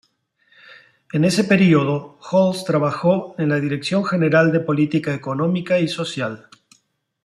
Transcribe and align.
En 1.13 1.23
ese 1.25 1.43
período, 1.43 2.17
Holz 2.31 2.63
trabajó 2.65 3.35
en 3.37 3.49
la 3.49 3.59
Dirección 3.59 4.03
General 4.03 4.51
de 4.51 4.59
Política 4.59 5.13
Económica 5.13 5.79
y 5.79 5.87
Social. 5.87 6.47